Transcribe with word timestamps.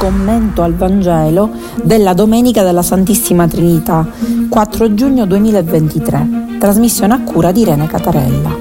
commento 0.00 0.62
al 0.62 0.72
Vangelo 0.72 1.50
della 1.82 2.14
Domenica 2.14 2.62
della 2.62 2.80
Santissima 2.80 3.46
Trinità, 3.46 4.08
4 4.48 4.94
giugno 4.94 5.26
2023, 5.26 6.56
trasmissione 6.58 7.12
a 7.12 7.20
cura 7.20 7.52
di 7.52 7.60
Irene 7.60 7.86
Catarella. 7.86 8.56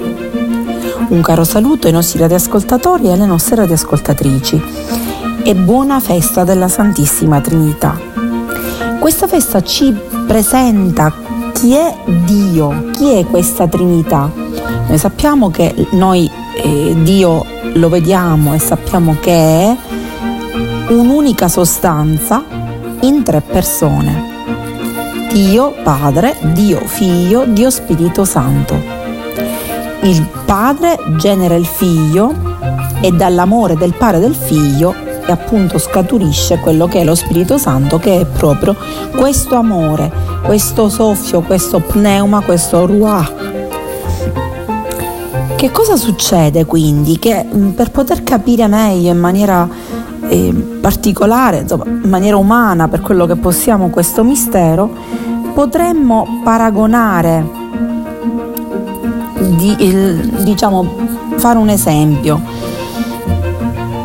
Un 1.07 1.21
caro 1.21 1.45
saluto 1.45 1.87
ai 1.87 1.93
nostri 1.93 2.19
radioascoltatori 2.19 3.05
e 3.05 3.13
alle 3.13 3.25
nostre 3.25 3.55
radioascoltatrici 3.55 4.61
e 5.41 5.55
buona 5.55 6.01
festa 6.01 6.43
della 6.43 6.67
Santissima 6.67 7.39
Trinità. 7.39 7.97
Questa 8.99 9.25
festa 9.25 9.61
ci 9.61 9.95
presenta 10.27 11.13
chi 11.53 11.73
è 11.73 11.95
Dio, 12.25 12.89
chi 12.91 13.11
è 13.11 13.25
questa 13.25 13.65
Trinità. 13.65 14.29
Noi 14.89 14.97
sappiamo 14.97 15.49
che 15.49 15.87
noi 15.91 16.29
eh, 16.61 16.97
Dio 17.01 17.45
lo 17.75 17.87
vediamo 17.87 18.53
e 18.53 18.59
sappiamo 18.59 19.15
che 19.21 19.31
è 19.31 19.77
un'unica 20.89 21.47
sostanza 21.47 22.43
in 23.01 23.23
tre 23.23 23.41
persone. 23.41 24.37
Dio 25.31 25.75
Padre, 25.83 26.35
Dio 26.53 26.79
Figlio, 26.85 27.45
Dio 27.45 27.69
Spirito 27.69 28.25
Santo. 28.25 28.75
Il 30.01 30.27
Padre 30.45 30.97
genera 31.17 31.53
il 31.55 31.65
Figlio 31.65 32.33
e 33.01 33.11
dall'amore 33.11 33.75
del 33.75 33.93
Padre 33.93 34.19
del 34.19 34.33
Figlio 34.33 34.95
e 35.25 35.31
appunto 35.31 35.77
scaturisce 35.77 36.57
quello 36.57 36.87
che 36.87 37.01
è 37.01 37.03
lo 37.03 37.13
Spirito 37.13 37.59
Santo 37.59 37.99
che 37.99 38.21
è 38.21 38.25
proprio 38.25 38.75
questo 39.15 39.55
amore, 39.55 40.11
questo 40.43 40.89
soffio, 40.89 41.41
questo 41.41 41.79
pneuma, 41.79 42.41
questo 42.41 42.87
ruah. 42.87 43.31
Che 45.55 45.71
cosa 45.71 45.97
succede 45.97 46.65
quindi? 46.65 47.19
Che 47.19 47.45
per 47.75 47.91
poter 47.91 48.23
capire 48.23 48.65
meglio 48.67 49.11
in 49.11 49.19
maniera 49.19 49.67
eh, 50.29 50.53
particolare, 50.79 51.57
insomma, 51.59 51.85
in 51.85 52.09
maniera 52.09 52.37
umana 52.37 52.87
per 52.87 53.01
quello 53.01 53.25
che 53.25 53.35
possiamo 53.35 53.89
questo 53.89 54.23
mistero, 54.23 54.89
potremmo 55.53 56.41
paragonare, 56.43 57.57
di, 59.57 59.75
il, 59.79 60.43
diciamo, 60.43 60.87
fare 61.35 61.57
un 61.57 61.69
esempio 61.69 62.67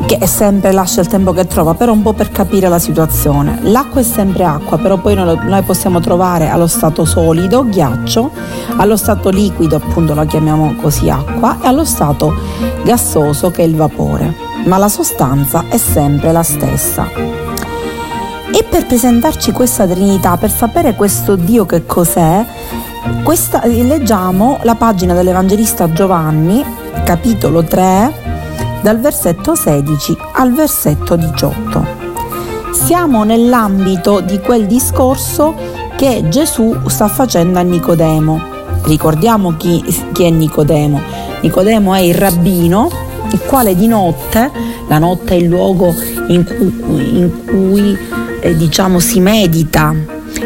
che 0.06 0.18
è 0.18 0.26
sempre 0.26 0.72
lascia 0.72 1.00
il 1.00 1.06
tempo 1.06 1.32
che 1.32 1.46
trova, 1.46 1.74
però 1.74 1.92
un 1.92 2.02
po' 2.02 2.12
per 2.12 2.30
capire 2.30 2.68
la 2.68 2.78
situazione. 2.78 3.58
L'acqua 3.62 4.00
è 4.00 4.04
sempre 4.04 4.44
acqua, 4.44 4.78
però 4.78 4.98
poi 4.98 5.14
noi, 5.14 5.38
noi 5.44 5.62
possiamo 5.62 6.00
trovare 6.00 6.48
allo 6.48 6.66
stato 6.66 7.04
solido, 7.04 7.66
ghiaccio, 7.66 8.30
allo 8.76 8.96
stato 8.96 9.30
liquido, 9.30 9.76
appunto 9.76 10.14
la 10.14 10.26
chiamiamo 10.26 10.74
così 10.80 11.08
acqua, 11.08 11.58
e 11.62 11.66
allo 11.66 11.84
stato 11.84 12.34
gassoso 12.84 13.50
che 13.50 13.62
è 13.62 13.66
il 13.66 13.76
vapore 13.76 14.53
ma 14.64 14.78
la 14.78 14.88
sostanza 14.88 15.64
è 15.68 15.76
sempre 15.76 16.32
la 16.32 16.42
stessa. 16.42 17.08
E 18.52 18.62
per 18.68 18.86
presentarci 18.86 19.52
questa 19.52 19.86
Trinità, 19.86 20.36
per 20.36 20.50
sapere 20.50 20.94
questo 20.94 21.36
Dio 21.36 21.66
che 21.66 21.86
cos'è, 21.86 22.44
questa, 23.22 23.62
leggiamo 23.64 24.58
la 24.62 24.74
pagina 24.74 25.12
dell'Evangelista 25.12 25.90
Giovanni, 25.90 26.64
capitolo 27.04 27.64
3, 27.64 28.12
dal 28.82 29.00
versetto 29.00 29.54
16 29.54 30.16
al 30.34 30.52
versetto 30.52 31.16
18. 31.16 32.02
Siamo 32.72 33.24
nell'ambito 33.24 34.20
di 34.20 34.38
quel 34.40 34.66
discorso 34.66 35.54
che 35.96 36.24
Gesù 36.28 36.76
sta 36.86 37.08
facendo 37.08 37.58
a 37.58 37.62
Nicodemo. 37.62 38.52
Ricordiamo 38.84 39.56
chi, 39.56 39.82
chi 40.12 40.24
è 40.24 40.30
Nicodemo. 40.30 41.00
Nicodemo 41.40 41.94
è 41.94 42.00
il 42.00 42.14
rabbino 42.14 43.03
il 43.34 43.40
quale 43.40 43.74
di 43.74 43.88
notte, 43.88 44.48
la 44.88 44.98
notte 44.98 45.34
è 45.34 45.38
il 45.38 45.46
luogo 45.46 45.92
in 46.28 46.44
cui, 46.44 47.18
in 47.18 47.44
cui 47.44 47.98
eh, 48.40 48.56
diciamo 48.56 49.00
si 49.00 49.18
medita, 49.18 49.92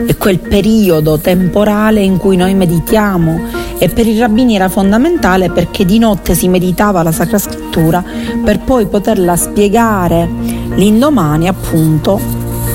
è 0.07 0.17
quel 0.17 0.39
periodo 0.39 1.19
temporale 1.19 2.01
in 2.01 2.17
cui 2.17 2.37
noi 2.37 2.55
meditiamo. 2.55 3.67
E 3.77 3.89
per 3.91 4.07
i 4.07 4.19
rabbini 4.19 4.57
era 4.57 4.69
fondamentale 4.69 5.51
perché 5.51 5.85
di 5.85 5.99
notte 5.99 6.35
si 6.35 6.49
meditava 6.49 7.03
la 7.03 7.13
Sacra 7.13 7.39
Scrittura 7.39 8.03
per 8.43 8.59
poi 8.61 8.87
poterla 8.87 9.37
spiegare. 9.37 10.29
L'indomani 10.75 11.47
appunto 11.47 12.19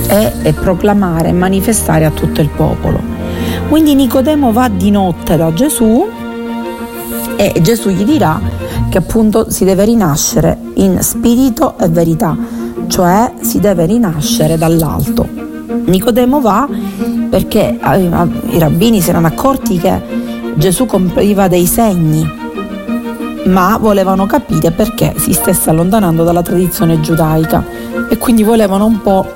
e, 0.06 0.32
e 0.42 0.52
proclamare 0.52 1.28
e 1.28 1.32
manifestare 1.32 2.04
a 2.04 2.10
tutto 2.10 2.40
il 2.40 2.48
popolo. 2.48 3.00
Quindi 3.68 3.94
Nicodemo 3.94 4.52
va 4.52 4.68
di 4.68 4.90
notte 4.90 5.36
da 5.36 5.52
Gesù 5.52 6.08
e 7.36 7.52
Gesù 7.60 7.90
gli 7.90 8.04
dirà 8.04 8.40
che 8.94 8.98
appunto 8.98 9.50
si 9.50 9.64
deve 9.64 9.86
rinascere 9.86 10.56
in 10.74 11.02
spirito 11.02 11.76
e 11.78 11.88
verità, 11.88 12.36
cioè 12.86 13.32
si 13.40 13.58
deve 13.58 13.86
rinascere 13.86 14.56
dall'alto. 14.56 15.26
Nicodemo 15.86 16.40
va 16.40 16.68
perché 17.28 17.76
i 18.50 18.58
rabbini 18.60 19.00
si 19.00 19.10
erano 19.10 19.26
accorti 19.26 19.78
che 19.78 20.00
Gesù 20.54 20.86
compiva 20.86 21.48
dei 21.48 21.66
segni, 21.66 22.24
ma 23.46 23.78
volevano 23.80 24.26
capire 24.26 24.70
perché 24.70 25.14
si 25.16 25.32
stesse 25.32 25.70
allontanando 25.70 26.22
dalla 26.22 26.42
tradizione 26.42 27.00
giudaica 27.00 27.64
e 28.08 28.16
quindi 28.16 28.44
volevano 28.44 28.86
un 28.86 29.02
po' 29.02 29.26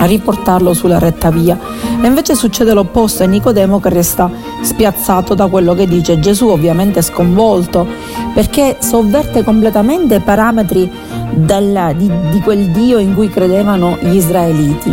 riportarlo 0.00 0.74
sulla 0.74 0.98
retta 0.98 1.30
via. 1.30 1.58
E 2.02 2.06
invece 2.08 2.34
succede 2.34 2.74
l'opposto, 2.74 3.22
è 3.22 3.26
Nicodemo 3.26 3.78
che 3.78 3.88
resta 3.88 4.28
spiazzato 4.60 5.34
da 5.34 5.46
quello 5.46 5.72
che 5.72 5.86
dice 5.86 6.18
Gesù, 6.18 6.48
ovviamente 6.48 7.00
sconvolto, 7.00 7.86
perché 8.34 8.78
sovverte 8.80 9.44
completamente 9.44 10.16
i 10.16 10.20
parametri 10.20 10.90
della, 11.30 11.92
di, 11.92 12.10
di 12.28 12.40
quel 12.40 12.70
Dio 12.70 12.98
in 12.98 13.14
cui 13.14 13.28
credevano 13.28 13.98
gli 14.00 14.16
israeliti. 14.16 14.92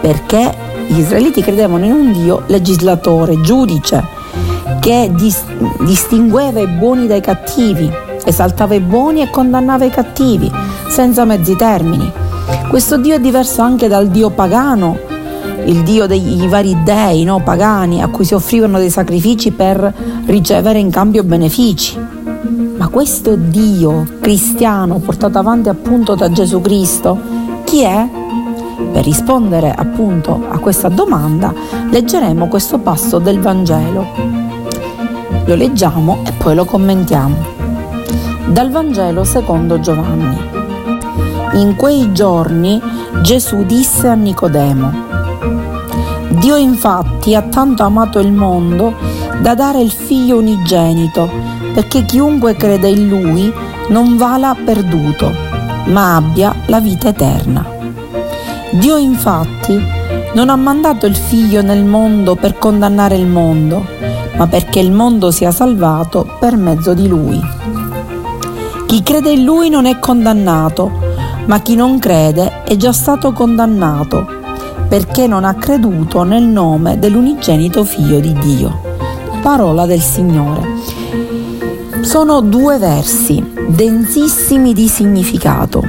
Perché 0.00 0.52
gli 0.88 0.98
israeliti 0.98 1.42
credevano 1.42 1.84
in 1.84 1.92
un 1.92 2.12
Dio 2.12 2.42
legislatore, 2.46 3.40
giudice, 3.40 4.04
che 4.80 5.12
dis- 5.14 5.44
distingueva 5.78 6.58
i 6.58 6.66
buoni 6.66 7.06
dai 7.06 7.20
cattivi, 7.20 7.88
esaltava 8.24 8.74
i 8.74 8.80
buoni 8.80 9.22
e 9.22 9.30
condannava 9.30 9.84
i 9.84 9.90
cattivi, 9.90 10.50
senza 10.88 11.24
mezzi 11.24 11.54
termini. 11.54 12.10
Questo 12.68 12.96
Dio 12.96 13.14
è 13.14 13.20
diverso 13.20 13.62
anche 13.62 13.86
dal 13.86 14.08
Dio 14.08 14.30
pagano, 14.30 15.05
il 15.66 15.82
Dio 15.82 16.06
dei 16.06 16.46
vari 16.48 16.76
dei 16.82 17.24
no, 17.24 17.40
pagani 17.42 18.02
a 18.02 18.08
cui 18.08 18.24
si 18.24 18.34
offrivano 18.34 18.78
dei 18.78 18.90
sacrifici 18.90 19.50
per 19.50 19.92
ricevere 20.26 20.78
in 20.78 20.90
cambio 20.90 21.24
benefici. 21.24 21.98
Ma 22.76 22.88
questo 22.88 23.34
Dio 23.36 24.06
cristiano 24.20 24.98
portato 24.98 25.38
avanti 25.38 25.68
appunto 25.68 26.14
da 26.14 26.30
Gesù 26.30 26.60
Cristo, 26.60 27.18
chi 27.64 27.82
è? 27.82 28.08
Per 28.92 29.02
rispondere 29.02 29.72
appunto 29.72 30.44
a 30.48 30.58
questa 30.58 30.88
domanda 30.88 31.52
leggeremo 31.90 32.46
questo 32.46 32.78
passo 32.78 33.18
del 33.18 33.40
Vangelo. 33.40 34.06
Lo 35.46 35.54
leggiamo 35.54 36.18
e 36.26 36.32
poi 36.32 36.54
lo 36.54 36.64
commentiamo. 36.64 37.54
Dal 38.46 38.70
Vangelo 38.70 39.24
secondo 39.24 39.80
Giovanni. 39.80 40.38
In 41.54 41.74
quei 41.74 42.12
giorni 42.12 42.80
Gesù 43.22 43.64
disse 43.64 44.08
a 44.08 44.14
Nicodemo, 44.14 45.05
Dio 46.38 46.56
infatti 46.56 47.34
ha 47.34 47.40
tanto 47.42 47.82
amato 47.82 48.18
il 48.18 48.30
mondo 48.30 48.94
da 49.40 49.54
dare 49.54 49.80
il 49.80 49.90
figlio 49.90 50.36
unigenito, 50.36 51.28
perché 51.72 52.04
chiunque 52.04 52.54
crede 52.54 52.88
in 52.88 53.08
lui 53.08 53.50
non 53.88 54.18
vala 54.18 54.54
perduto, 54.54 55.32
ma 55.86 56.16
abbia 56.16 56.54
la 56.66 56.78
vita 56.80 57.08
eterna. 57.08 57.66
Dio 58.72 58.98
infatti 58.98 59.82
non 60.34 60.50
ha 60.50 60.56
mandato 60.56 61.06
il 61.06 61.16
figlio 61.16 61.62
nel 61.62 61.84
mondo 61.84 62.34
per 62.34 62.58
condannare 62.58 63.16
il 63.16 63.26
mondo, 63.26 63.86
ma 64.36 64.46
perché 64.46 64.80
il 64.80 64.92
mondo 64.92 65.30
sia 65.30 65.50
salvato 65.50 66.36
per 66.38 66.56
mezzo 66.56 66.92
di 66.92 67.08
lui. 67.08 67.40
Chi 68.86 69.02
crede 69.02 69.30
in 69.30 69.42
lui 69.42 69.70
non 69.70 69.86
è 69.86 69.98
condannato, 69.98 70.90
ma 71.46 71.60
chi 71.60 71.74
non 71.74 71.98
crede 71.98 72.62
è 72.64 72.76
già 72.76 72.92
stato 72.92 73.32
condannato 73.32 74.35
perché 74.88 75.26
non 75.26 75.44
ha 75.44 75.54
creduto 75.54 76.22
nel 76.22 76.44
nome 76.44 76.98
dell'unigenito 76.98 77.84
figlio 77.84 78.20
di 78.20 78.32
Dio. 78.32 78.80
Parola 79.42 79.86
del 79.86 80.00
Signore. 80.00 80.62
Sono 82.00 82.40
due 82.40 82.78
versi 82.78 83.44
densissimi 83.68 84.72
di 84.72 84.86
significato 84.86 85.82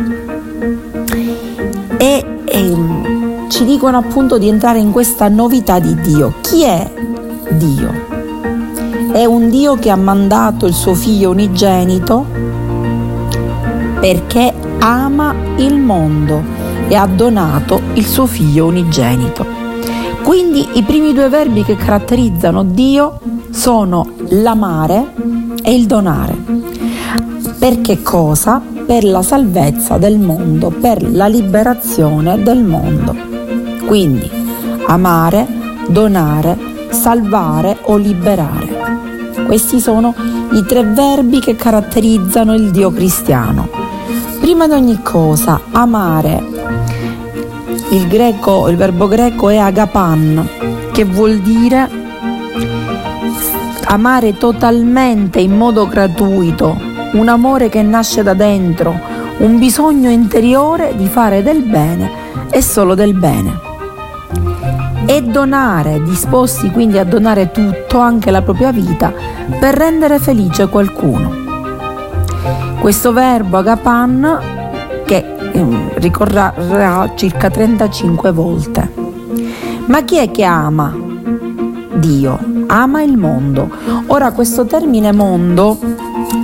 e, 1.98 2.26
e 2.46 2.78
ci 3.50 3.66
dicono 3.66 3.98
appunto 3.98 4.38
di 4.38 4.48
entrare 4.48 4.80
in 4.80 4.92
questa 4.92 5.28
novità 5.30 5.80
di 5.80 5.94
Dio. 6.02 6.34
Chi 6.42 6.64
è 6.64 6.92
Dio? 7.52 8.06
È 9.12 9.26
un 9.26 9.50
Dio 9.50 9.76
che 9.76 9.90
ha 9.90 9.96
mandato 9.96 10.66
il 10.66 10.74
suo 10.74 10.94
figlio 10.96 11.30
unigenito 11.30 12.26
perché 14.00 14.54
ama 14.80 15.34
il 15.58 15.76
mondo 15.78 16.57
e 16.88 16.96
ha 16.96 17.06
donato 17.06 17.82
il 17.94 18.06
suo 18.06 18.26
figlio 18.26 18.66
unigenito. 18.66 19.46
Quindi 20.24 20.68
i 20.74 20.84
primi 20.84 21.14
due 21.14 21.30
verbi 21.30 21.64
che 21.64 21.76
caratterizzano 21.76 22.64
Dio 22.64 23.20
sono 23.50 24.12
l'amare 24.30 25.14
e 25.64 25.74
il 25.74 25.86
donare. 25.86 26.36
Per 27.58 27.82
che 27.82 28.02
cosa? 28.02 28.62
per 28.88 29.04
la 29.04 29.22
salvezza 29.22 29.98
del 29.98 30.18
mondo, 30.18 30.70
per 30.70 31.12
la 31.12 31.28
liberazione 31.28 32.42
del 32.42 32.64
mondo. 32.64 33.14
Quindi 33.86 34.32
amare, 34.88 35.46
donare, 35.90 36.58
salvare 36.90 37.80
o 37.82 37.98
liberare. 37.98 38.96
Questi 39.46 39.82
sono 39.82 40.16
i 40.54 40.64
tre 40.66 40.84
verbi 40.84 41.42
che 41.42 41.58
caratterizzano 41.58 42.54
il 42.54 42.72
Dio 42.72 42.90
cristiano. 42.92 43.68
Prima 44.40 44.68
di 44.68 44.74
ogni 44.74 45.02
cosa, 45.02 45.60
amare. 45.72 46.57
Il, 47.90 48.08
greco, 48.08 48.68
il 48.70 48.76
verbo 48.76 49.08
greco 49.08 49.50
è 49.50 49.58
agapan, 49.58 50.48
che 50.92 51.06
vuol 51.06 51.38
dire 51.38 51.90
amare 53.86 54.38
totalmente 54.38 55.40
in 55.40 55.56
modo 55.56 55.88
gratuito, 55.88 56.78
un 57.14 57.28
amore 57.30 57.70
che 57.70 57.82
nasce 57.82 58.24
da 58.24 58.34
dentro, 58.34 59.00
un 59.38 59.58
bisogno 59.58 60.10
interiore 60.10 60.94
di 60.96 61.08
fare 61.08 61.42
del 61.42 61.62
bene 61.62 62.12
e 62.50 62.62
solo 62.62 62.94
del 62.94 63.14
bene 63.14 63.68
e 65.10 65.22
donare, 65.22 66.04
disposti 66.04 66.70
quindi 66.70 66.98
a 66.98 67.06
donare 67.06 67.50
tutto, 67.52 68.00
anche 68.00 68.30
la 68.30 68.42
propria 68.42 68.74
vita, 68.74 69.14
per 69.58 69.74
rendere 69.74 70.20
felice 70.20 70.68
qualcuno. 70.68 71.34
Questo 72.82 73.14
verbo 73.14 73.58
agapan 73.58 74.40
che 75.06 75.37
ricorrerà 75.96 77.12
circa 77.16 77.50
35 77.50 78.32
volte. 78.32 78.92
Ma 79.86 80.04
chi 80.04 80.18
è 80.18 80.32
che 80.32 80.44
ama 80.44 80.96
Dio? 81.96 82.40
Ama 82.68 83.02
il 83.02 83.18
mondo. 83.18 83.70
Ora 84.08 84.32
questo 84.32 84.66
termine 84.66 85.12
mondo 85.12 85.78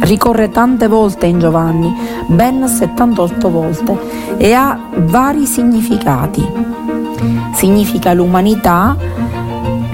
ricorre 0.02 0.50
tante 0.50 0.88
volte 0.88 1.26
in 1.26 1.40
Giovanni, 1.40 1.94
ben 2.28 2.68
78 2.68 3.50
volte, 3.50 3.98
e 4.38 4.54
ha 4.54 4.80
vari 4.96 5.46
significati 5.46 6.72
significa 7.54 8.14
l'umanità, 8.14 8.96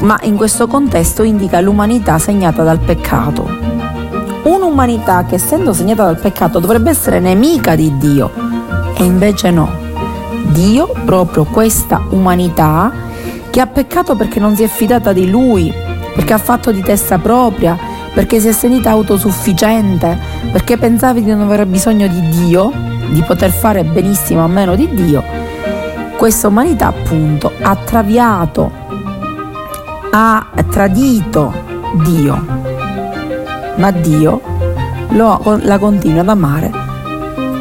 ma 0.01 0.17
in 0.23 0.35
questo 0.35 0.65
contesto 0.67 1.23
indica 1.23 1.59
l'umanità 1.61 2.17
segnata 2.17 2.63
dal 2.63 2.79
peccato. 2.79 3.47
Un'umanità 4.43 5.25
che 5.25 5.35
essendo 5.35 5.73
segnata 5.73 6.05
dal 6.05 6.19
peccato 6.19 6.59
dovrebbe 6.59 6.89
essere 6.89 7.19
nemica 7.19 7.75
di 7.75 7.95
Dio 7.97 8.48
e 8.99 9.05
invece 9.05 9.49
no. 9.49 9.71
Dio, 10.47 10.91
proprio 11.05 11.45
questa 11.45 12.03
umanità, 12.09 12.91
che 13.49 13.61
ha 13.61 13.67
peccato 13.67 14.15
perché 14.15 14.39
non 14.39 14.55
si 14.55 14.63
è 14.63 14.67
fidata 14.67 15.13
di 15.13 15.29
Lui, 15.29 15.73
perché 16.13 16.33
ha 16.33 16.37
fatto 16.37 16.71
di 16.71 16.81
testa 16.81 17.17
propria, 17.17 17.77
perché 18.13 18.39
si 18.39 18.49
è 18.49 18.51
sentita 18.51 18.89
autosufficiente, 18.89 20.17
perché 20.51 20.77
pensava 20.77 21.17
di 21.19 21.25
non 21.25 21.41
avere 21.41 21.65
bisogno 21.65 22.07
di 22.07 22.27
Dio, 22.29 22.71
di 23.09 23.21
poter 23.21 23.51
fare 23.51 23.83
benissimo 23.85 24.43
a 24.43 24.47
meno 24.47 24.75
di 24.75 24.89
Dio, 24.93 25.23
questa 26.17 26.49
umanità 26.49 26.87
appunto 26.87 27.53
ha 27.61 27.75
traviato, 27.75 28.69
ha 30.11 30.45
tradito 30.69 31.53
Dio, 32.03 32.45
ma 33.75 33.91
Dio 33.91 34.41
lo, 35.09 35.59
la 35.61 35.77
continua 35.77 36.21
ad 36.21 36.29
amare 36.29 36.78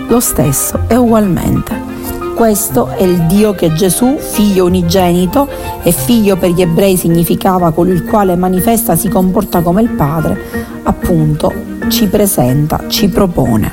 lo 0.09 0.21
stesso 0.21 0.81
e 0.89 0.97
ugualmente. 0.97 1.87
Questo 2.35 2.89
è 2.89 3.03
il 3.03 3.23
Dio 3.27 3.53
che 3.55 3.73
Gesù, 3.73 4.17
figlio 4.19 4.67
unigenito, 4.67 5.49
e 5.83 5.91
figlio 5.91 6.37
per 6.37 6.51
gli 6.51 6.63
ebrei 6.63 6.97
significava 6.97 7.73
colui 7.73 7.95
il 7.95 8.05
quale 8.05 8.37
manifesta, 8.37 8.95
si 8.95 9.09
comporta 9.09 9.61
come 9.61 9.83
il 9.83 9.91
Padre, 9.91 10.41
appunto 10.85 11.53
ci 11.89 12.07
presenta, 12.07 12.85
ci 12.87 13.09
propone. 13.09 13.73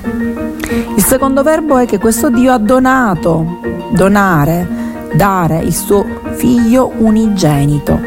Il 0.96 1.04
secondo 1.04 1.44
verbo 1.44 1.78
è 1.78 1.86
che 1.86 2.00
questo 2.00 2.30
Dio 2.30 2.52
ha 2.52 2.58
donato, 2.58 3.60
donare, 3.92 4.68
dare 5.14 5.60
il 5.60 5.74
suo 5.74 6.04
figlio 6.34 6.92
unigenito. 6.98 8.00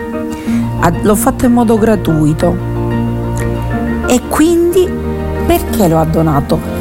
L'ho 1.03 1.15
fatto 1.15 1.45
in 1.45 1.53
modo 1.53 1.79
gratuito. 1.79 2.57
E 4.09 4.23
quindi 4.29 4.89
perché 5.47 5.87
lo 5.87 5.99
ha 5.99 6.05
donato? 6.05 6.78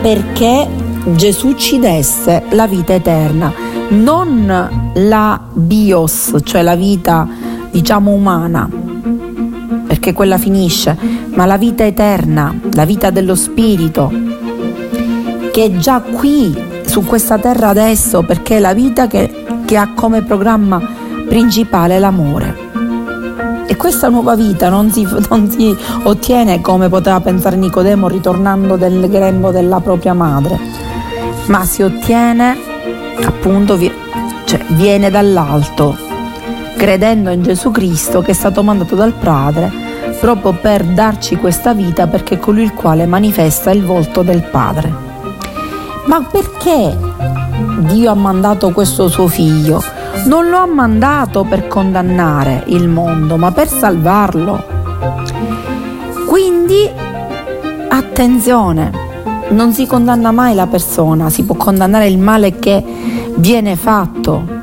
Perché 0.00 0.68
Gesù 1.14 1.54
ci 1.54 1.78
desse 1.78 2.44
la 2.50 2.66
vita 2.66 2.94
eterna, 2.94 3.52
non 3.88 4.92
la 4.94 5.40
bios, 5.52 6.36
cioè 6.44 6.62
la 6.62 6.76
vita 6.76 7.26
diciamo 7.70 8.10
umana, 8.10 8.68
perché 9.86 10.12
quella 10.12 10.38
finisce, 10.38 10.96
ma 11.34 11.46
la 11.46 11.58
vita 11.58 11.84
eterna, 11.84 12.54
la 12.72 12.84
vita 12.84 13.10
dello 13.10 13.34
spirito, 13.34 14.10
che 15.52 15.64
è 15.64 15.76
già 15.76 16.00
qui 16.00 16.56
su 16.84 17.04
questa 17.04 17.38
terra 17.38 17.68
adesso, 17.68 18.22
perché 18.22 18.56
è 18.56 18.60
la 18.60 18.74
vita 18.74 19.06
che 19.06 19.46
che 19.68 19.76
ha 19.76 19.92
come 19.92 20.22
programma 20.22 20.80
principale 21.28 21.98
l'amore. 21.98 22.67
E 23.70 23.76
questa 23.76 24.08
nuova 24.08 24.34
vita 24.34 24.70
non 24.70 24.90
si, 24.90 25.06
non 25.28 25.50
si, 25.50 25.76
ottiene 26.04 26.62
come 26.62 26.88
poteva 26.88 27.20
pensare 27.20 27.56
Nicodemo 27.56 28.08
ritornando 28.08 28.76
del 28.76 29.06
grembo 29.10 29.50
della 29.50 29.80
propria 29.80 30.14
madre, 30.14 30.58
ma 31.48 31.66
si 31.66 31.82
ottiene 31.82 32.56
appunto, 33.22 33.78
cioè 34.44 34.64
viene 34.68 35.10
dall'alto, 35.10 35.94
credendo 36.78 37.28
in 37.28 37.42
Gesù 37.42 37.70
Cristo 37.70 38.22
che 38.22 38.30
è 38.30 38.34
stato 38.34 38.62
mandato 38.62 38.94
dal 38.94 39.12
Padre 39.12 39.70
proprio 40.18 40.52
per 40.54 40.84
darci 40.84 41.36
questa 41.36 41.74
vita 41.74 42.06
perché 42.06 42.36
è 42.36 42.38
colui 42.38 42.62
il 42.62 42.72
quale 42.72 43.04
manifesta 43.04 43.70
il 43.70 43.84
volto 43.84 44.22
del 44.22 44.44
Padre. 44.44 44.90
Ma 46.06 46.22
perché 46.22 46.96
Dio 47.80 48.10
ha 48.10 48.14
mandato 48.14 48.70
questo 48.70 49.08
suo 49.08 49.28
figlio, 49.28 49.82
non 50.26 50.48
lo 50.48 50.58
ha 50.58 50.66
mandato 50.66 51.44
per 51.44 51.68
condannare 51.68 52.64
il 52.66 52.88
mondo, 52.88 53.36
ma 53.36 53.52
per 53.52 53.68
salvarlo. 53.68 54.62
Quindi, 56.26 56.88
attenzione, 57.88 58.90
non 59.50 59.72
si 59.72 59.86
condanna 59.86 60.30
mai 60.30 60.54
la 60.54 60.66
persona, 60.66 61.30
si 61.30 61.44
può 61.44 61.54
condannare 61.54 62.06
il 62.06 62.18
male 62.18 62.58
che 62.58 62.84
viene 63.36 63.76
fatto. 63.76 64.56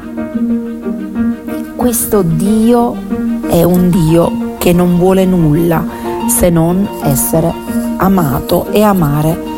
Questo 1.75 2.21
Dio 2.21 2.95
è 3.47 3.63
un 3.63 3.89
Dio 3.89 4.55
che 4.57 4.73
non 4.73 4.97
vuole 4.97 5.25
nulla 5.25 5.83
se 6.27 6.49
non 6.49 6.87
essere 7.03 7.53
amato 7.97 8.67
e 8.71 8.81
amare 8.81 9.53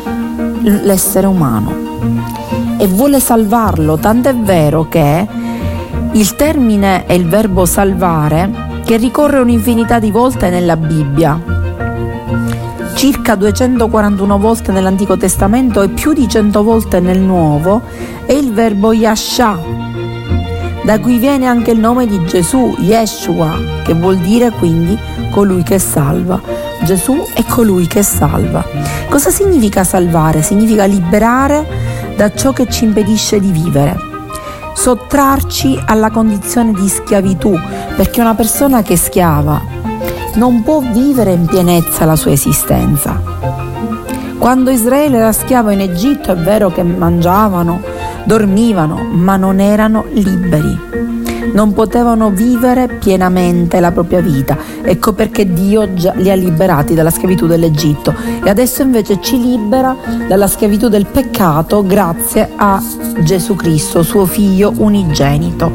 l'essere 0.60 1.26
umano 1.26 1.86
e 2.78 2.86
vuole 2.86 3.18
salvarlo, 3.20 3.96
tanto 3.96 4.28
è 4.28 4.36
vero 4.36 4.88
che 4.88 5.26
il 6.12 6.34
termine 6.36 7.06
è 7.06 7.12
il 7.12 7.26
verbo 7.28 7.66
salvare 7.66 8.80
che 8.84 8.96
ricorre 8.96 9.38
un'infinità 9.38 9.98
di 9.98 10.10
volte 10.10 10.50
nella 10.50 10.76
Bibbia, 10.76 11.40
circa 12.94 13.34
241 13.34 14.38
volte 14.38 14.72
nell'Antico 14.72 15.16
Testamento 15.16 15.82
e 15.82 15.88
più 15.88 16.12
di 16.12 16.28
100 16.28 16.62
volte 16.62 17.00
nel 17.00 17.20
Nuovo, 17.20 17.82
è 18.26 18.32
il 18.32 18.52
verbo 18.52 18.92
Yasha, 18.92 19.58
da 20.82 20.98
cui 20.98 21.18
viene 21.18 21.46
anche 21.46 21.70
il 21.70 21.78
nome 21.78 22.06
di 22.06 22.24
Gesù, 22.24 22.74
Yeshua, 22.78 23.58
che 23.84 23.94
vuol 23.94 24.16
dire 24.16 24.50
quindi 24.50 24.98
colui 25.30 25.62
che 25.62 25.78
salva. 25.78 26.40
Gesù 26.82 27.24
è 27.34 27.44
colui 27.44 27.86
che 27.86 28.02
salva. 28.02 28.64
Cosa 29.08 29.30
significa 29.30 29.84
salvare? 29.84 30.42
Significa 30.42 30.84
liberare 30.84 31.66
da 32.16 32.32
ciò 32.34 32.52
che 32.52 32.68
ci 32.68 32.84
impedisce 32.84 33.38
di 33.38 33.50
vivere, 33.50 33.96
sottrarci 34.78 35.76
alla 35.86 36.08
condizione 36.08 36.72
di 36.72 36.88
schiavitù, 36.88 37.52
perché 37.96 38.20
una 38.20 38.36
persona 38.36 38.80
che 38.82 38.92
è 38.92 38.96
schiava 38.96 39.60
non 40.36 40.62
può 40.62 40.78
vivere 40.78 41.32
in 41.32 41.46
pienezza 41.46 42.04
la 42.04 42.14
sua 42.14 42.30
esistenza. 42.30 43.20
Quando 44.38 44.70
Israele 44.70 45.16
era 45.16 45.32
schiavo 45.32 45.70
in 45.70 45.80
Egitto 45.80 46.30
è 46.30 46.36
vero 46.36 46.70
che 46.70 46.84
mangiavano, 46.84 47.82
dormivano, 48.22 49.02
ma 49.02 49.36
non 49.36 49.58
erano 49.58 50.04
liberi 50.12 50.87
non 51.52 51.72
potevano 51.72 52.30
vivere 52.30 52.88
pienamente 52.88 53.80
la 53.80 53.90
propria 53.90 54.20
vita. 54.20 54.56
Ecco 54.82 55.12
perché 55.12 55.52
Dio 55.52 55.88
li 56.14 56.30
ha 56.30 56.34
liberati 56.34 56.94
dalla 56.94 57.10
schiavitù 57.10 57.46
dell'Egitto 57.46 58.14
e 58.42 58.48
adesso 58.48 58.82
invece 58.82 59.20
ci 59.20 59.40
libera 59.40 59.96
dalla 60.26 60.46
schiavitù 60.46 60.88
del 60.88 61.06
peccato 61.06 61.84
grazie 61.86 62.50
a 62.56 62.82
Gesù 63.20 63.54
Cristo, 63.54 64.02
suo 64.02 64.26
figlio 64.26 64.72
unigenito. 64.76 65.70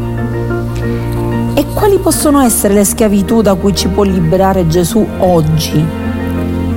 E 1.55 1.65
quali 1.73 1.97
possono 1.97 2.41
essere 2.41 2.73
le 2.73 2.83
schiavitù 2.83 3.41
da 3.41 3.53
cui 3.55 3.75
ci 3.75 3.87
può 3.87 4.03
liberare 4.03 4.67
Gesù 4.67 5.05
oggi? 5.19 5.85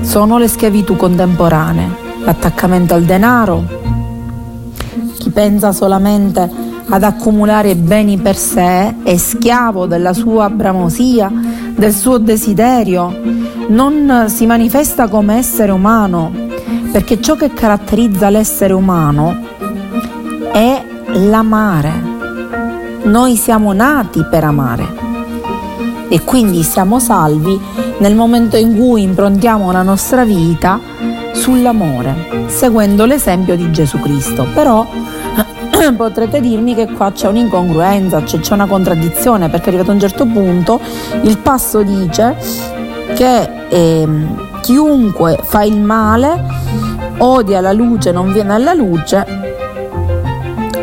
Sono 0.03 0.39
le 0.39 0.49
schiavitù 0.49 0.97
contemporanee, 0.97 1.91
l'attaccamento 2.25 2.95
al 2.95 3.03
denaro, 3.03 3.85
chi 5.19 5.31
pensa 5.31 5.73
solamente 5.73 6.66
ad 6.89 7.03
accumulare 7.03 7.75
beni 7.75 8.19
per 8.19 8.37
sé, 8.37 8.95
è 9.03 9.17
schiavo 9.17 9.87
della 9.87 10.13
sua 10.13 10.49
bramosia, 10.49 11.31
del 11.75 11.93
suo 11.93 12.19
desiderio, 12.19 13.15
non 13.69 14.27
si 14.29 14.47
manifesta 14.47 15.09
come 15.09 15.37
essere 15.37 15.73
umano, 15.73 16.33
perché 16.93 17.21
ciò 17.21 17.35
che 17.35 17.53
caratterizza 17.53 18.31
l'essere 18.31 18.73
umano 18.73 19.37
è 20.53 20.83
l'amare. 21.15 22.15
Noi 23.03 23.37
siamo 23.37 23.73
nati 23.73 24.25
per 24.29 24.45
amare 24.45 25.05
e 26.09 26.23
quindi 26.23 26.63
siamo 26.63 26.99
salvi 26.99 27.61
nel 27.99 28.15
momento 28.15 28.57
in 28.57 28.77
cui 28.77 29.03
improntiamo 29.03 29.73
la 29.73 29.83
nostra 29.83 30.25
vita 30.25 30.79
sull'amore, 31.33 32.47
seguendo 32.47 33.05
l'esempio 33.05 33.57
di 33.57 33.71
Gesù 33.71 33.99
Cristo. 33.99 34.47
Però 34.55 34.87
potrete 35.97 36.41
dirmi 36.41 36.75
che 36.75 36.91
qua 36.93 37.13
c'è 37.13 37.29
un'incongruenza, 37.29 38.23
c'è, 38.23 38.41
c'è 38.41 38.55
una 38.55 38.67
contraddizione, 38.67 39.49
perché 39.49 39.69
arrivato 39.69 39.91
a 39.91 39.95
un 39.95 40.01
certo 40.01 40.27
punto 40.27 40.81
il 41.23 41.39
passo 41.39 41.83
dice 41.83 42.37
che 43.15 43.67
eh, 43.69 44.09
chiunque 44.63 45.39
fa 45.43 45.63
il 45.63 45.81
male, 45.81 46.45
odia 47.19 47.61
la 47.61 47.73
luce, 47.73 48.13
non 48.13 48.33
viene 48.33 48.55
alla 48.55 48.75
luce, 48.75 49.25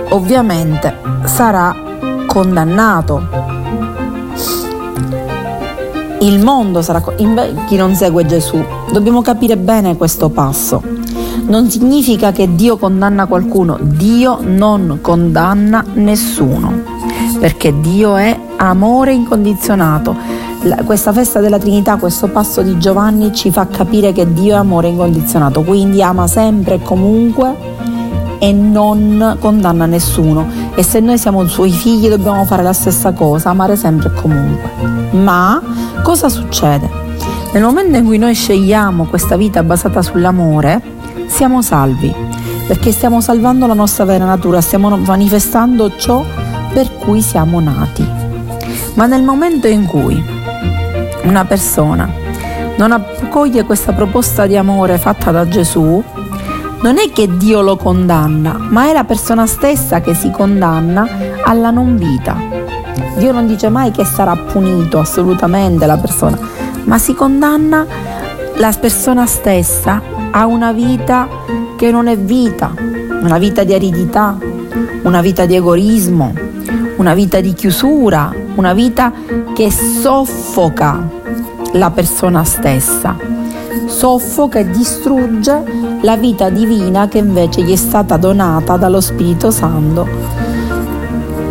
ovviamente 0.10 0.96
sarà 1.26 1.76
condannato. 2.26 3.42
Il 6.20 6.42
mondo 6.42 6.82
sarà 6.82 7.04
chi 7.68 7.76
non 7.76 7.96
segue 7.96 8.26
Gesù. 8.26 8.64
Dobbiamo 8.92 9.22
capire 9.22 9.58
bene 9.58 9.98
questo 9.98 10.30
passo. 10.30 11.03
Non 11.46 11.70
significa 11.70 12.32
che 12.32 12.56
Dio 12.56 12.78
condanna 12.78 13.26
qualcuno, 13.26 13.78
Dio 13.82 14.40
non 14.42 15.00
condanna 15.02 15.84
nessuno, 15.94 16.82
perché 17.40 17.80
Dio 17.80 18.16
è 18.16 18.38
amore 18.58 19.14
incondizionato 19.14 20.16
la, 20.64 20.78
questa 20.86 21.12
festa 21.12 21.40
della 21.40 21.58
Trinità, 21.58 21.98
questo 21.98 22.28
passo 22.28 22.62
di 22.62 22.78
Giovanni 22.78 23.34
ci 23.34 23.52
fa 23.52 23.68
capire 23.68 24.14
che 24.14 24.32
Dio 24.32 24.54
è 24.54 24.58
amore 24.58 24.88
incondizionato, 24.88 25.62
quindi 25.64 26.02
ama 26.02 26.28
sempre 26.28 26.76
e 26.76 26.82
comunque 26.82 27.56
e 28.40 28.52
non 28.52 29.38
condanna 29.40 29.86
nessuno. 29.86 30.48
E 30.76 30.84
se 30.84 31.00
noi 31.00 31.18
siamo 31.18 31.46
suoi 31.48 31.72
figli 31.72 32.08
dobbiamo 32.08 32.46
fare 32.46 32.64
la 32.64 32.74
stessa 32.74 33.12
cosa, 33.12 33.50
amare 33.50 33.76
sempre 33.76 34.10
e 34.10 34.22
comunque. 34.22 34.70
Ma 35.12 35.62
cosa 36.02 36.30
succede? 36.30 36.90
Nel 37.54 37.64
momento 37.64 37.98
in 37.98 38.06
cui 38.06 38.18
noi 38.18 38.34
scegliamo 38.34 39.06
questa 39.06 39.38
vita 39.38 39.64
basata 39.64 40.02
sull'amore, 40.02 40.82
siamo 41.34 41.64
salvi, 41.64 42.14
perché 42.68 42.92
stiamo 42.92 43.20
salvando 43.20 43.66
la 43.66 43.74
nostra 43.74 44.06
vera 44.06 44.24
natura, 44.24 44.62
stiamo 44.62 44.96
manifestando 44.96 45.96
ciò 45.96 46.24
per 46.72 46.96
cui 46.96 47.24
siamo 47.24 47.60
nati. 47.60 48.08
Ma 48.94 49.08
nel 49.08 49.24
momento 49.24 49.66
in 49.66 49.88
cui 49.88 50.24
una 51.24 51.44
persona 51.46 52.08
non 52.78 52.92
accoglie 52.92 53.64
questa 53.64 53.94
proposta 53.94 54.46
di 54.46 54.56
amore 54.56 55.00
fatta 55.00 55.32
da 55.32 55.48
Gesù, 55.48 56.04
non 56.82 57.00
è 57.00 57.10
che 57.12 57.36
Dio 57.36 57.62
lo 57.62 57.78
condanna, 57.78 58.56
ma 58.60 58.90
è 58.90 58.94
la 58.94 59.04
persona 59.04 59.48
stessa 59.48 60.02
che 60.02 60.14
si 60.14 60.30
condanna 60.30 61.08
alla 61.44 61.72
non 61.72 61.98
vita. 61.98 62.38
Dio 63.18 63.32
non 63.32 63.48
dice 63.48 63.70
mai 63.70 63.90
che 63.90 64.06
sarà 64.06 64.36
punito 64.36 65.00
assolutamente 65.00 65.88
la 65.88 65.98
persona, 65.98 66.38
ma 66.84 67.00
si 67.00 67.16
condanna 67.16 67.88
la 68.58 68.72
persona 68.80 69.26
stessa 69.26 70.13
a 70.36 70.48
una 70.48 70.72
vita 70.72 71.28
che 71.78 71.92
non 71.92 72.08
è 72.08 72.18
vita, 72.18 72.74
una 73.22 73.38
vita 73.38 73.64
di 73.64 73.74
aridità, 73.74 74.36
una 75.04 75.22
vita 75.22 75.46
di 75.46 75.56
egoismo, 75.56 76.34
una 76.98 77.14
vita 77.14 77.40
di 77.40 77.54
chiusura, 77.54 78.34
una 78.56 78.74
vita 78.74 79.12
che 79.54 79.70
soffoca 79.70 81.08
la 81.74 81.92
persona 81.92 82.44
stessa, 82.44 83.16
soffoca 83.86 84.58
e 84.58 84.70
distrugge 84.72 85.64
la 86.02 86.16
vita 86.18 86.50
divina 86.50 87.08
che 87.08 87.20
invece 87.20 87.62
gli 87.62 87.72
è 87.72 87.76
stata 87.76 88.18
donata 88.18 88.76
dallo 88.76 89.02
Spirito 89.02 89.52
Santo, 89.52 90.08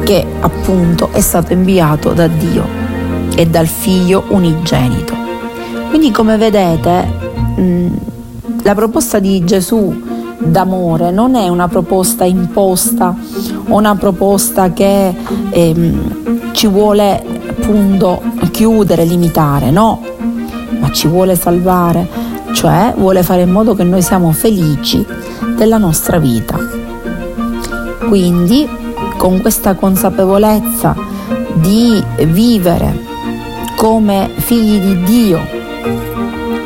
che 0.03 0.27
appunto 0.41 1.11
è 1.13 1.21
stato 1.21 1.53
inviato 1.53 2.13
da 2.13 2.27
Dio 2.27 2.67
e 3.37 3.47
dal 3.47 3.69
Figlio 3.69 4.25
unigenito. 4.31 5.15
Quindi 5.89 6.11
come 6.11 6.37
vedete 6.37 8.12
la 8.63 8.75
proposta 8.75 9.19
di 9.19 9.45
Gesù 9.45 9.93
d'amore 10.39 11.11
non 11.11 11.35
è 11.35 11.49
una 11.49 11.69
proposta 11.69 12.25
imposta 12.25 13.15
o 13.69 13.77
una 13.77 13.95
proposta 13.95 14.73
che 14.73 15.15
ehm, 15.51 16.53
ci 16.53 16.67
vuole 16.67 17.23
appunto 17.49 18.23
chiudere, 18.51 19.05
limitare, 19.05 19.71
no, 19.71 20.01
ma 20.81 20.91
ci 20.91 21.09
vuole 21.09 21.37
salvare, 21.37 22.09
cioè 22.53 22.95
vuole 22.97 23.23
fare 23.23 23.43
in 23.43 23.51
modo 23.51 23.75
che 23.75 23.85
noi 23.85 24.03
siamo 24.03 24.33
felici 24.33 25.05
della 25.57 25.79
nostra 25.79 26.19
vita. 26.19 26.59
Quindi 28.09 28.69
con 29.17 29.41
questa 29.41 29.75
consapevolezza 29.75 30.95
di 31.55 32.03
vivere 32.27 33.11
come 33.77 34.31
figli 34.37 34.81
di 34.81 35.03
Dio, 35.03 35.62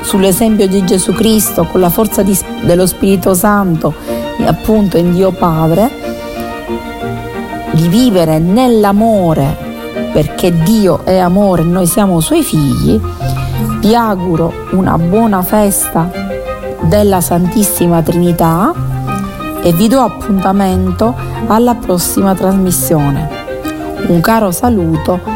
sull'esempio 0.06 0.68
di 0.68 0.84
Gesù 0.84 1.12
Cristo, 1.12 1.64
con 1.64 1.80
la 1.80 1.90
forza 1.90 2.22
di, 2.22 2.38
dello 2.62 2.86
Spirito 2.86 3.34
Santo, 3.34 3.92
appunto 4.46 4.96
in 4.96 5.12
Dio 5.12 5.32
Padre, 5.32 5.90
di 7.72 7.88
vivere 7.88 8.38
nell'amore 8.38 9.64
perché 10.12 10.56
Dio 10.62 11.04
è 11.04 11.18
amore 11.18 11.62
e 11.62 11.64
noi 11.64 11.86
siamo 11.86 12.20
suoi 12.20 12.44
figli, 12.44 13.00
vi 13.80 13.94
auguro 13.96 14.52
una 14.70 14.96
buona 14.96 15.42
festa 15.42 16.08
della 16.82 17.20
Santissima 17.20 18.00
Trinità 18.00 18.72
e 19.60 19.72
vi 19.72 19.88
do 19.88 20.00
appuntamento 20.00 21.14
alla 21.48 21.74
prossima 21.74 22.32
trasmissione. 22.34 23.28
Un 24.06 24.20
caro 24.20 24.52
saluto 24.52 25.35